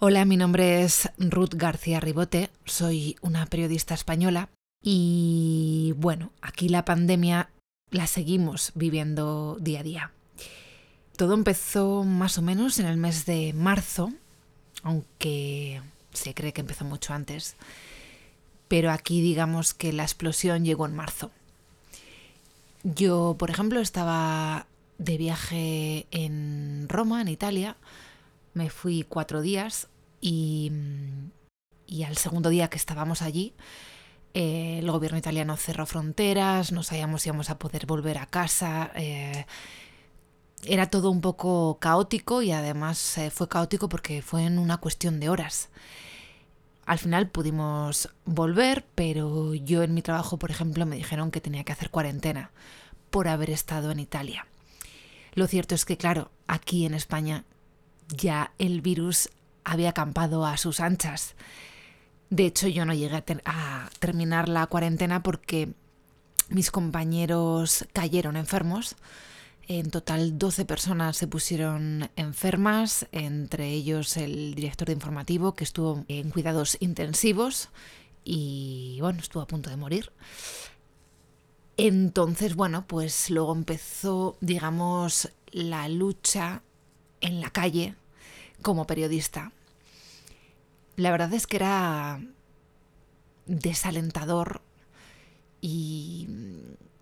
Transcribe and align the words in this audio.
Hola, 0.00 0.24
mi 0.24 0.36
nombre 0.36 0.84
es 0.84 1.10
Ruth 1.18 1.54
García 1.54 1.98
Ribote, 1.98 2.50
soy 2.64 3.16
una 3.20 3.46
periodista 3.46 3.94
española 3.94 4.48
y 4.80 5.92
bueno, 5.96 6.30
aquí 6.40 6.68
la 6.68 6.84
pandemia 6.84 7.50
la 7.90 8.06
seguimos 8.06 8.70
viviendo 8.76 9.56
día 9.60 9.80
a 9.80 9.82
día. 9.82 10.12
Todo 11.16 11.34
empezó 11.34 12.04
más 12.04 12.38
o 12.38 12.42
menos 12.42 12.78
en 12.78 12.86
el 12.86 12.96
mes 12.96 13.26
de 13.26 13.52
marzo, 13.54 14.12
aunque 14.84 15.82
se 16.12 16.32
cree 16.32 16.52
que 16.52 16.60
empezó 16.60 16.84
mucho 16.84 17.12
antes, 17.12 17.56
pero 18.68 18.92
aquí 18.92 19.20
digamos 19.20 19.74
que 19.74 19.92
la 19.92 20.04
explosión 20.04 20.64
llegó 20.64 20.86
en 20.86 20.94
marzo. 20.94 21.32
Yo, 22.84 23.34
por 23.36 23.50
ejemplo, 23.50 23.80
estaba 23.80 24.68
de 24.98 25.18
viaje 25.18 26.06
en 26.12 26.86
Roma, 26.88 27.20
en 27.20 27.26
Italia, 27.26 27.76
me 28.58 28.70
fui 28.70 29.06
cuatro 29.08 29.40
días 29.40 29.88
y, 30.20 30.72
y 31.86 32.02
al 32.02 32.16
segundo 32.16 32.50
día 32.50 32.68
que 32.68 32.76
estábamos 32.76 33.22
allí, 33.22 33.54
eh, 34.34 34.80
el 34.80 34.90
gobierno 34.90 35.16
italiano 35.16 35.56
cerró 35.56 35.86
fronteras, 35.86 36.72
no 36.72 36.82
sabíamos 36.82 37.22
si 37.22 37.28
íbamos 37.28 37.50
a 37.50 37.58
poder 37.58 37.86
volver 37.86 38.18
a 38.18 38.26
casa. 38.26 38.90
Eh, 38.94 39.46
era 40.64 40.90
todo 40.90 41.10
un 41.10 41.20
poco 41.20 41.78
caótico 41.80 42.42
y 42.42 42.50
además 42.50 43.16
eh, 43.16 43.30
fue 43.30 43.48
caótico 43.48 43.88
porque 43.88 44.22
fue 44.22 44.44
en 44.44 44.58
una 44.58 44.78
cuestión 44.78 45.20
de 45.20 45.28
horas. 45.28 45.70
Al 46.84 46.98
final 46.98 47.28
pudimos 47.28 48.08
volver, 48.24 48.84
pero 48.94 49.54
yo 49.54 49.82
en 49.82 49.94
mi 49.94 50.02
trabajo, 50.02 50.38
por 50.38 50.50
ejemplo, 50.50 50.84
me 50.84 50.96
dijeron 50.96 51.30
que 51.30 51.40
tenía 51.40 51.62
que 51.62 51.72
hacer 51.72 51.90
cuarentena 51.90 52.50
por 53.10 53.28
haber 53.28 53.50
estado 53.50 53.90
en 53.90 54.00
Italia. 54.00 54.46
Lo 55.34 55.46
cierto 55.46 55.74
es 55.74 55.84
que, 55.84 55.96
claro, 55.96 56.30
aquí 56.46 56.86
en 56.86 56.94
España 56.94 57.44
ya 58.08 58.52
el 58.58 58.80
virus 58.80 59.30
había 59.64 59.90
acampado 59.90 60.46
a 60.46 60.56
sus 60.56 60.80
anchas. 60.80 61.34
De 62.30 62.46
hecho, 62.46 62.68
yo 62.68 62.84
no 62.84 62.94
llegué 62.94 63.22
a, 63.44 63.90
terminar 63.98 64.48
la 64.48 64.66
cuarentena 64.66 65.22
porque 65.22 65.72
mis 66.48 66.70
compañeros 66.70 67.86
cayeron 67.92 68.36
enfermos. 68.36 68.96
En 69.66 69.90
total 69.90 70.38
12 70.38 70.64
personas 70.64 71.16
se 71.16 71.26
pusieron 71.26 72.10
enfermas, 72.16 73.06
entre 73.12 73.68
ellos 73.70 74.16
el 74.16 74.54
director 74.54 74.86
de 74.86 74.94
informativo 74.94 75.54
que 75.54 75.64
estuvo 75.64 76.04
en 76.08 76.30
cuidados 76.30 76.78
intensivos 76.80 77.68
y 78.24 78.98
bueno, 79.00 79.20
estuvo 79.20 79.42
a 79.42 79.46
punto 79.46 79.68
de 79.68 79.76
morir. 79.76 80.10
Entonces, 81.76 82.56
bueno, 82.56 82.86
pues 82.86 83.30
luego 83.30 83.54
empezó, 83.54 84.36
digamos, 84.40 85.30
la 85.52 85.88
lucha 85.88 86.62
en 87.20 87.40
la 87.40 87.50
calle 87.50 87.94
como 88.62 88.86
periodista. 88.86 89.52
La 90.96 91.10
verdad 91.10 91.32
es 91.32 91.46
que 91.46 91.56
era 91.56 92.20
desalentador 93.46 94.62
y 95.60 96.28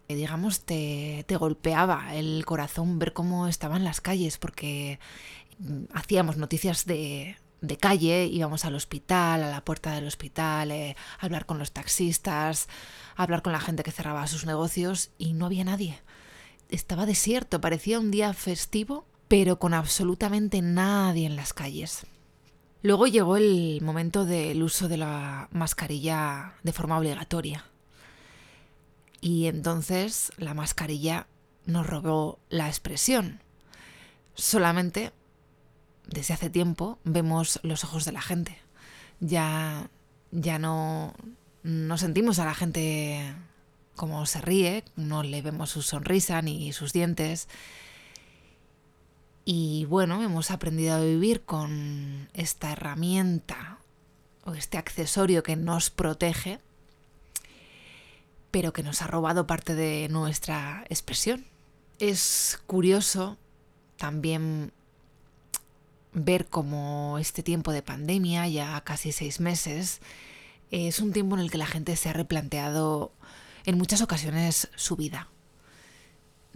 digamos 0.09 0.61
te, 0.61 1.25
te, 1.27 1.37
golpeaba 1.37 2.15
el 2.15 2.45
corazón 2.45 2.99
ver 2.99 3.13
cómo 3.13 3.49
estaban 3.49 3.85
las 3.85 4.01
calles 4.01 4.39
porque 4.39 5.01
hacíamos 5.93 6.37
noticias 6.37 6.87
de, 6.87 7.37
de 7.61 7.77
calle, 7.77 8.27
íbamos 8.27 8.65
al 8.65 8.75
hospital, 8.75 9.43
a 9.43 9.51
la 9.51 9.65
puerta 9.65 9.95
del 9.95 10.07
hospital, 10.07 10.71
eh, 10.71 10.97
a 11.19 11.25
hablar 11.25 11.47
con 11.47 11.59
los 11.59 11.73
taxistas, 11.73 12.69
a 13.17 13.23
hablar 13.23 13.43
con 13.43 13.53
la 13.53 13.61
gente 13.61 13.83
que 13.83 13.93
cerraba 13.93 14.27
sus 14.27 14.47
negocios 14.47 15.11
y 15.19 15.33
no 15.33 15.47
había 15.47 15.65
nadie. 15.65 15.99
Estaba 16.69 17.07
desierto, 17.07 17.61
parecía 17.61 18.01
un 18.01 18.11
día 18.11 18.33
festivo 18.35 19.07
pero 19.29 19.59
con 19.59 19.75
absolutamente 19.75 20.63
nadie 20.63 21.27
en 21.27 21.37
las 21.37 21.53
calles. 21.53 22.07
Luego 22.83 23.07
llegó 23.07 23.37
el 23.37 23.81
momento 23.83 24.25
del 24.25 24.63
uso 24.63 24.89
de 24.89 24.97
la 24.97 25.49
mascarilla 25.51 26.55
de 26.63 26.73
forma 26.73 26.99
obligatoria. 26.99 27.65
Y 29.21 29.47
entonces 29.47 30.31
la 30.37 30.55
mascarilla 30.55 31.27
nos 31.65 31.87
robó 31.87 32.39
la 32.49 32.69
expresión. 32.69 33.41
Solamente 34.35 35.13
desde 36.07 36.35
hace 36.35 36.51
tiempo 36.51 36.99
vemos 37.03 37.59
los 37.63 37.83
ojos 37.83 38.05
de 38.05 38.13
la 38.13 38.23
gente. 38.23 38.59
Ya 39.19 39.91
ya 40.31 40.59
no 40.59 41.15
no 41.63 41.99
sentimos 41.99 42.39
a 42.39 42.45
la 42.45 42.55
gente 42.55 43.35
como 43.97 44.27
se 44.27 44.41
ríe, 44.41 44.85
no 44.95 45.23
le 45.23 45.43
vemos 45.43 45.71
su 45.71 45.83
sonrisa 45.83 46.41
ni 46.43 46.73
sus 46.73 46.93
dientes 46.93 47.49
y 49.49 49.85
bueno, 49.85 50.25
hemos 50.25 50.51
aprendido 50.51 50.97
a 50.97 51.01
vivir 51.01 51.45
con 51.45 52.29
esta 52.35 52.73
herramienta 52.73 53.79
o 54.45 54.55
este 54.55 54.77
accesorio 54.77 55.45
que 55.45 55.55
nos 55.55 55.89
protege, 55.89 56.59
pero 58.51 58.73
que 58.73 58.83
nos 58.83 59.03
ha 59.03 59.07
robado 59.07 59.47
parte 59.47 59.77
de 59.77 60.09
nuestra 60.09 60.85
expresión. 60.89 61.47
Es 62.01 62.59
curioso 62.67 63.39
también 63.97 64.73
ver 66.13 66.47
cómo 66.47 67.17
este 67.21 67.45
tiempo 67.45 67.71
de 67.71 67.83
pandemia, 67.83 68.49
ya 68.49 68.81
casi 68.81 69.13
seis 69.13 69.39
meses, 69.39 70.01
es 70.73 70.99
un 70.99 71.13
tiempo 71.13 71.37
en 71.37 71.43
el 71.43 71.53
que 71.53 71.59
la 71.59 71.67
gente 71.67 71.95
se 71.95 72.09
ha 72.09 72.13
replanteado 72.13 73.13
en 73.65 73.79
muchas 73.79 74.03
ocasiones 74.03 74.71
su 74.75 74.97
vida. 74.97 75.29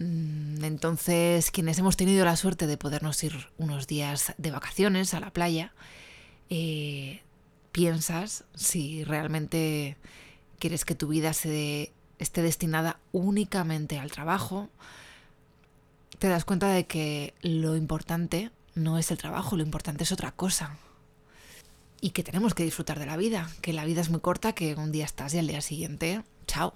Mm, 0.01 0.65
entonces, 0.65 1.51
quienes 1.51 1.79
hemos 1.79 1.99
tenido 1.99 2.25
la 2.25 2.35
suerte 2.37 2.67
de 2.67 2.79
podernos 2.79 3.23
ir 3.23 3.35
unos 3.59 3.87
días 3.87 4.33
de 4.39 4.51
vacaciones 4.51 5.13
a 5.13 5.21
la 5.21 5.31
playa, 5.31 5.75
eh, 6.49 7.21
piensas 7.71 8.45
si 8.55 9.05
realmente 9.05 9.99
quieres 10.59 10.87
que 10.87 10.95
tu 10.95 11.09
vida 11.09 11.35
se 11.35 11.93
esté 12.19 12.41
destinada 12.41 12.99
únicamente 13.13 13.99
al 13.99 14.11
trabajo, 14.11 14.71
te 16.19 16.29
das 16.29 16.47
cuenta 16.47 16.69
de 16.69 16.87
que 16.87 17.35
lo 17.43 17.77
importante 17.77 18.51
no 18.75 18.97
es 18.97 19.11
el 19.11 19.19
trabajo, 19.19 19.57
lo 19.59 19.63
importante 19.63 20.05
es 20.05 20.13
otra 20.13 20.33
cosa. 20.33 20.79
Y 22.01 22.11
que 22.11 22.23
tenemos 22.23 22.55
que 22.55 22.65
disfrutar 22.65 22.99
de 22.99 23.05
la 23.05 23.19
vida, 23.19 23.51
que 23.61 23.75
la 23.75 23.85
vida 23.85 24.01
es 24.01 24.09
muy 24.09 24.21
corta, 24.21 24.55
que 24.55 24.75
un 24.77 24.93
día 24.93 25.05
estás 25.05 25.35
y 25.35 25.39
al 25.39 25.47
día 25.47 25.61
siguiente, 25.61 26.23
chao. 26.47 26.73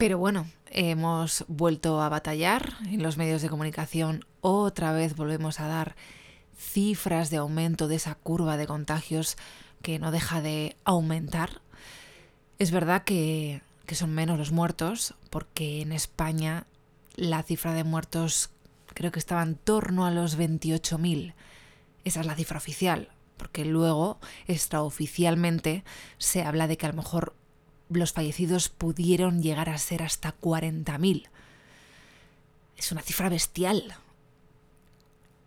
Pero 0.00 0.16
bueno, 0.16 0.46
hemos 0.70 1.44
vuelto 1.46 2.00
a 2.00 2.08
batallar 2.08 2.72
en 2.86 3.02
los 3.02 3.18
medios 3.18 3.42
de 3.42 3.50
comunicación, 3.50 4.24
otra 4.40 4.92
vez 4.92 5.14
volvemos 5.14 5.60
a 5.60 5.68
dar 5.68 5.94
cifras 6.56 7.28
de 7.28 7.36
aumento 7.36 7.86
de 7.86 7.96
esa 7.96 8.14
curva 8.14 8.56
de 8.56 8.66
contagios 8.66 9.36
que 9.82 9.98
no 9.98 10.10
deja 10.10 10.40
de 10.40 10.74
aumentar. 10.84 11.60
Es 12.58 12.70
verdad 12.70 13.04
que, 13.04 13.60
son 13.92 14.14
menos 14.14 14.38
los 14.38 14.52
muertos, 14.52 15.12
porque 15.28 15.82
en 15.82 15.92
España 15.92 16.66
la 17.14 17.42
cifra 17.42 17.74
de 17.74 17.84
muertos 17.84 18.48
creo 18.94 19.12
que 19.12 19.18
estaba 19.18 19.42
en 19.42 19.54
torno 19.54 20.06
a 20.06 20.10
los 20.10 20.38
28.000. 20.38 21.34
Esa 22.06 22.20
es 22.20 22.26
la 22.26 22.36
cifra 22.36 22.56
oficial, 22.56 23.10
porque 23.36 23.66
luego 23.66 24.18
extraoficialmente 24.46 25.84
se 26.16 26.42
habla 26.42 26.68
de 26.68 26.78
que 26.78 26.86
a 26.86 26.88
lo 26.88 26.96
mejor 26.96 27.34
los 27.98 28.12
fallecidos 28.12 28.68
pudieron 28.68 29.42
llegar 29.42 29.68
a 29.68 29.78
ser 29.78 30.02
hasta 30.02 30.34
40.000. 30.38 31.28
Es 32.76 32.92
una 32.92 33.02
cifra 33.02 33.28
bestial. 33.28 33.94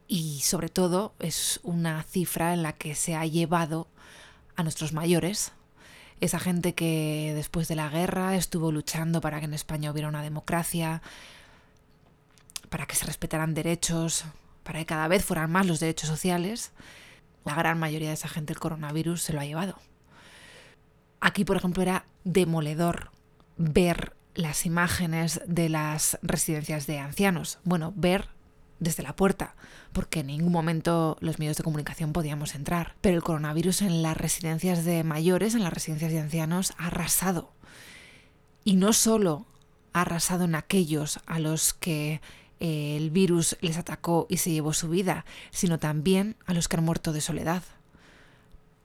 Y 0.08 0.42
sobre 0.42 0.70
todo 0.70 1.14
es 1.20 1.60
una 1.64 2.04
cifra 2.04 2.54
en 2.54 2.62
la 2.62 2.74
que 2.74 2.96
se 2.96 3.16
ha 3.16 3.26
llevado 3.26 3.88
a 4.56 4.64
nuestros 4.64 4.94
mayores, 4.94 5.52
esa 6.22 6.40
gente 6.40 6.74
que 6.74 7.34
después 7.36 7.68
de 7.68 7.76
la 7.76 7.90
guerra 7.90 8.36
estuvo 8.36 8.72
luchando 8.72 9.20
para 9.20 9.40
que 9.40 9.46
en 9.46 9.54
España 9.54 9.92
hubiera 9.92 10.08
una 10.10 10.22
democracia, 10.22 11.02
para 12.70 12.86
que 12.86 12.96
se 12.96 13.06
respetaran 13.06 13.54
derechos, 13.54 14.26
para 14.64 14.80
que 14.80 14.86
cada 14.86 15.08
vez 15.08 15.26
fueran 15.26 15.52
más 15.52 15.66
los 15.66 15.80
derechos 15.80 16.10
sociales, 16.10 16.72
la 17.46 17.56
gran 17.56 17.80
mayoría 17.80 18.10
de 18.10 18.14
esa 18.14 18.30
gente 18.30 18.54
el 18.54 18.60
coronavirus 18.60 19.22
se 19.22 19.34
lo 19.34 19.40
ha 19.40 19.46
llevado. 19.46 19.78
Aquí, 21.26 21.46
por 21.46 21.56
ejemplo, 21.56 21.82
era 21.82 22.06
demoledor 22.26 23.10
ver 23.56 24.14
las 24.36 24.66
imágenes 24.66 25.40
de 25.48 25.70
las 25.70 26.20
residencias 26.22 26.86
de 26.86 27.00
ancianos. 27.00 27.60
Bueno, 27.64 27.94
ver 27.96 28.28
desde 28.80 29.04
la 29.04 29.16
puerta, 29.16 29.56
porque 29.94 30.20
en 30.20 30.28
ningún 30.28 30.52
momento 30.52 31.16
los 31.22 31.40
medios 31.40 31.56
de 31.56 31.64
comunicación 31.64 32.12
podíamos 32.12 32.56
entrar. 32.56 32.96
Pero 33.00 33.16
el 33.16 33.24
coronavirus 33.24 33.84
en 33.84 34.04
las 34.04 34.18
residencias 34.18 34.84
de 34.84 35.06
mayores, 35.06 35.56
en 35.56 35.64
las 35.64 35.72
residencias 35.72 36.12
de 36.12 36.20
ancianos, 36.20 36.74
ha 36.78 36.88
arrasado. 36.88 37.54
Y 38.66 38.76
no 38.76 38.92
solo 38.92 39.46
ha 39.94 40.02
arrasado 40.02 40.44
en 40.44 40.56
aquellos 40.56 41.22
a 41.26 41.40
los 41.40 41.74
que 41.74 42.20
eh, 42.60 42.98
el 42.98 43.12
virus 43.12 43.56
les 43.62 43.78
atacó 43.78 44.28
y 44.30 44.40
se 44.40 44.52
llevó 44.52 44.74
su 44.74 44.90
vida, 44.90 45.24
sino 45.52 45.80
también 45.80 46.36
a 46.46 46.54
los 46.54 46.68
que 46.68 46.76
han 46.76 46.84
muerto 46.84 47.14
de 47.14 47.22
soledad 47.22 47.64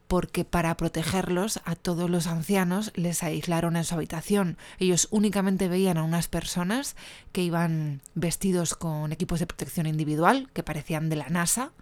porque 0.08 0.44
para 0.44 0.76
protegerlos 0.76 1.60
a 1.64 1.76
todos 1.76 2.10
los 2.10 2.26
ancianos 2.26 2.93
les 2.96 3.22
aislaron 3.22 3.76
en 3.76 3.84
su 3.84 3.94
habitación. 3.94 4.58
Ellos 4.78 5.06
únicamente 5.10 5.69
veían 5.69 5.99
a 5.99 6.02
unas 6.02 6.28
personas 6.28 6.96
que 7.32 7.43
iban 7.43 8.00
vestidos 8.14 8.75
con 8.75 9.12
equipos 9.12 9.38
de 9.38 9.46
protección 9.46 9.87
individual, 9.87 10.50
que 10.52 10.62
parecían 10.62 11.08
de 11.08 11.16
la 11.16 11.28
NASA, 11.28 11.72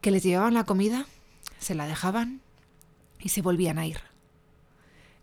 que 0.00 0.10
les 0.10 0.22
llevaban 0.22 0.54
la 0.54 0.64
comida 0.64 1.06
se 1.60 1.74
la 1.74 1.86
dejaban 1.86 2.40
y 3.20 3.28
se 3.28 3.42
volvían 3.42 3.78
a 3.78 3.86
ir. 3.86 4.00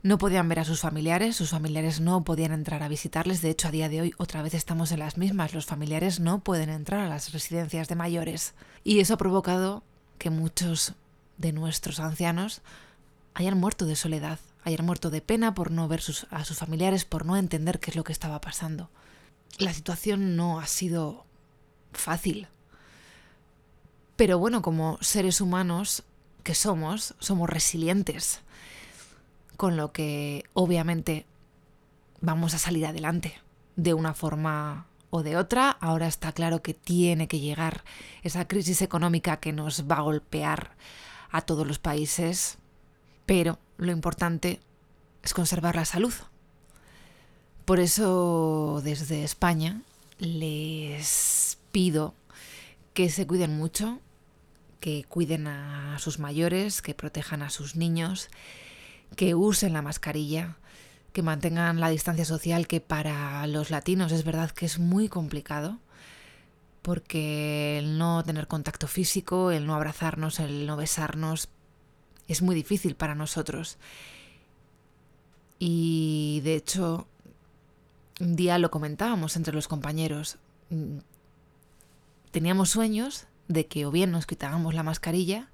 No 0.04 0.20
podían 0.20 0.48
ver 0.48 0.60
a 0.60 0.64
sus 0.64 0.80
familiares, 0.80 1.36
sus 1.36 1.50
familiares 1.50 2.00
no 2.00 2.24
podían 2.24 2.54
entrar 2.54 2.84
a 2.84 2.88
visitarles, 2.88 3.42
de 3.42 3.50
hecho 3.50 3.68
a 3.68 3.72
día 3.72 3.90
de 3.90 4.00
hoy 4.00 4.14
otra 4.18 4.44
vez 4.44 4.54
estamos 4.54 4.92
en 4.92 5.00
las 5.00 5.18
mismas, 5.18 5.54
los 5.54 5.66
familiares 5.66 6.20
no 6.20 6.40
pueden 6.40 6.70
entrar 6.70 7.02
a 7.02 7.10
las 7.10 7.34
residencias 7.34 7.90
de 7.90 7.96
mayores. 7.96 8.54
Y 8.84 9.00
eso 9.00 9.16
ha 9.16 9.18
provocado 9.18 9.84
que 10.20 10.30
muchos 10.30 10.94
de 11.38 11.52
nuestros 11.54 12.00
ancianos 12.00 12.62
hayan 13.34 13.58
muerto 13.58 13.86
de 13.86 13.96
soledad, 13.96 14.40
hayan 14.64 14.86
muerto 14.86 15.10
de 15.10 15.22
pena 15.22 15.54
por 15.54 15.72
no 15.72 15.88
ver 15.88 16.02
a 16.32 16.44
sus 16.44 16.58
familiares, 16.58 17.06
por 17.06 17.26
no 17.26 17.38
entender 17.38 17.80
qué 17.80 17.92
es 17.92 17.96
lo 17.96 18.04
que 18.04 18.12
estaba 18.12 18.42
pasando. 18.42 18.90
La 19.60 19.74
situación 19.74 20.36
no 20.36 20.60
ha 20.60 20.66
sido 20.66 21.26
fácil. 21.94 22.48
Pero 24.16 24.40
bueno, 24.40 24.62
como 24.62 24.98
seres 25.02 25.42
humanos 25.42 26.04
que 26.44 26.56
somos, 26.56 27.14
somos 27.20 27.50
resilientes. 27.50 28.42
Con 29.56 29.78
lo 29.78 29.92
que 29.92 30.46
obviamente 30.54 31.26
vamos 32.22 32.54
a 32.54 32.60
salir 32.60 32.86
adelante 32.86 33.40
de 33.76 33.94
una 33.94 34.14
forma 34.14 34.88
o 35.10 35.24
de 35.24 35.38
otra. 35.38 35.70
Ahora 35.70 36.08
está 36.08 36.32
claro 36.32 36.62
que 36.62 36.74
tiene 36.74 37.28
que 37.28 37.40
llegar 37.40 37.84
esa 38.24 38.48
crisis 38.48 38.82
económica 38.82 39.38
que 39.38 39.54
nos 39.54 39.86
va 39.90 39.98
a 39.98 40.02
golpear 40.02 40.72
a 41.32 41.42
todos 41.42 41.68
los 41.68 41.80
países, 41.80 42.58
pero 43.26 43.60
lo 43.78 43.92
importante 43.92 44.60
es 45.24 45.34
conservar 45.34 45.76
la 45.76 45.86
salud. 45.86 46.14
Por 47.66 47.80
eso 47.80 48.82
desde 48.84 49.24
España 49.24 49.82
les 50.20 51.58
pido 51.72 52.14
que 52.94 53.10
se 53.10 53.28
cuiden 53.28 53.58
mucho, 53.58 54.00
que 54.80 55.04
cuiden 55.04 55.48
a 55.48 55.98
sus 56.00 56.20
mayores, 56.20 56.82
que 56.82 56.94
protejan 56.94 57.42
a 57.42 57.50
sus 57.50 57.76
niños, 57.76 58.30
que 59.16 59.36
usen 59.36 59.74
la 59.74 59.82
mascarilla, 59.82 60.56
que 61.14 61.24
mantengan 61.24 61.80
la 61.80 61.90
distancia 61.90 62.26
social, 62.26 62.68
que 62.68 62.80
para 62.80 63.46
los 63.48 63.70
latinos 63.70 64.12
es 64.12 64.24
verdad 64.24 64.52
que 64.52 64.66
es 64.66 64.80
muy 64.80 65.10
complicado, 65.10 65.80
porque 66.88 67.80
el 67.80 67.98
no 67.98 68.24
tener 68.24 68.48
contacto 68.48 68.88
físico, 68.88 69.52
el 69.52 69.66
no 69.66 69.76
abrazarnos, 69.76 70.40
el 70.40 70.66
no 70.66 70.78
besarnos, 70.78 71.50
es 72.30 72.42
muy 72.42 72.56
difícil 72.56 72.96
para 72.96 73.14
nosotros. 73.14 73.78
Y 75.60 76.40
de 76.46 76.56
hecho, 76.56 77.06
un 78.22 78.38
día 78.38 78.58
lo 78.58 78.72
comentábamos 78.72 79.36
entre 79.36 79.54
los 79.54 79.68
compañeros. 79.68 80.38
Teníamos 82.32 82.70
sueños 82.70 83.28
de 83.50 83.68
que 83.68 83.86
o 83.86 83.92
bien 83.92 84.12
nos 84.12 84.26
quitábamos 84.26 84.74
la 84.74 84.84
mascarilla 84.84 85.50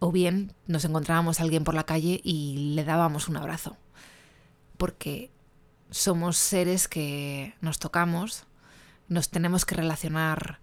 o 0.00 0.10
bien 0.10 0.54
nos 0.66 0.84
encontrábamos 0.84 1.38
a 1.38 1.44
alguien 1.44 1.62
por 1.62 1.74
la 1.76 1.86
calle 1.86 2.20
y 2.24 2.74
le 2.74 2.82
dábamos 2.82 3.28
un 3.28 3.36
abrazo. 3.36 3.76
Porque 4.76 5.30
somos 5.92 6.36
seres 6.36 6.88
que 6.88 7.54
nos 7.60 7.78
tocamos, 7.78 8.47
nos 9.08 9.30
tenemos 9.30 9.64
que 9.64 9.74
relacionar 9.74 10.60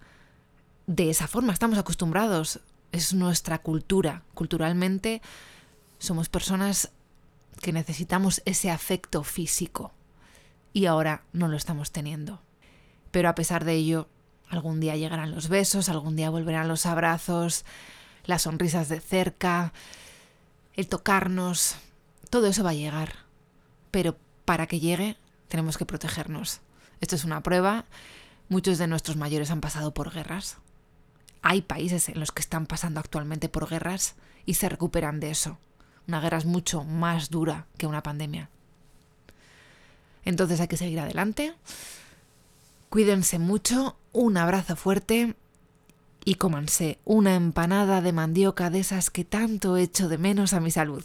de 0.87 1.09
esa 1.09 1.27
forma, 1.27 1.53
estamos 1.53 1.77
acostumbrados, 1.77 2.59
es 2.91 3.13
nuestra 3.13 3.59
cultura. 3.59 4.23
Culturalmente 4.33 5.21
somos 5.97 6.29
personas 6.29 6.91
que 7.61 7.73
necesitamos 7.73 8.41
ese 8.45 8.69
afecto 8.69 9.23
físico 9.23 9.91
y 10.73 10.85
ahora 10.85 11.23
no 11.33 11.47
lo 11.47 11.57
estamos 11.57 11.91
teniendo. 11.91 12.41
Pero 13.11 13.29
a 13.29 13.35
pesar 13.35 13.65
de 13.65 13.73
ello, 13.73 14.07
Algún 14.49 14.79
día 14.79 14.95
llegarán 14.95 15.31
los 15.31 15.49
besos, 15.49 15.89
algún 15.89 16.15
día 16.15 16.29
volverán 16.29 16.67
los 16.67 16.85
abrazos, 16.85 17.65
las 18.25 18.43
sonrisas 18.43 18.89
de 18.89 18.99
cerca, 18.99 19.73
el 20.75 20.87
tocarnos. 20.87 21.75
Todo 22.29 22.47
eso 22.47 22.63
va 22.63 22.71
a 22.71 22.75
llegar. 22.75 23.13
Pero 23.91 24.17
para 24.45 24.67
que 24.67 24.79
llegue 24.79 25.17
tenemos 25.47 25.77
que 25.77 25.85
protegernos. 25.85 26.61
Esto 27.01 27.15
es 27.15 27.25
una 27.25 27.41
prueba. 27.41 27.85
Muchos 28.47 28.77
de 28.77 28.87
nuestros 28.87 29.17
mayores 29.17 29.49
han 29.51 29.61
pasado 29.61 29.93
por 29.93 30.11
guerras. 30.11 30.57
Hay 31.41 31.61
países 31.61 32.09
en 32.09 32.19
los 32.19 32.31
que 32.31 32.41
están 32.41 32.67
pasando 32.67 32.99
actualmente 32.99 33.49
por 33.49 33.67
guerras 33.67 34.15
y 34.45 34.55
se 34.55 34.69
recuperan 34.69 35.19
de 35.19 35.31
eso. 35.31 35.57
Una 36.07 36.21
guerra 36.21 36.37
es 36.37 36.45
mucho 36.45 36.83
más 36.83 37.29
dura 37.29 37.65
que 37.77 37.87
una 37.87 38.03
pandemia. 38.03 38.49
Entonces 40.23 40.59
hay 40.59 40.67
que 40.67 40.77
seguir 40.77 40.99
adelante. 40.99 41.53
Cuídense 42.89 43.39
mucho, 43.39 43.97
un 44.11 44.37
abrazo 44.37 44.75
fuerte 44.75 45.35
y 46.23 46.35
cómanse 46.35 46.99
una 47.05 47.35
empanada 47.35 48.01
de 48.01 48.13
mandioca 48.13 48.69
de 48.69 48.79
esas 48.79 49.09
que 49.09 49.25
tanto 49.25 49.77
echo 49.77 50.09
de 50.09 50.17
menos 50.17 50.53
a 50.53 50.59
mi 50.59 50.71
salud. 50.71 51.03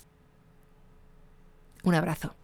Un 1.82 1.94
abrazo. 1.94 2.34